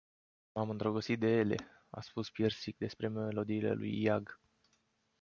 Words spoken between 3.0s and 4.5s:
melodiile lui iag.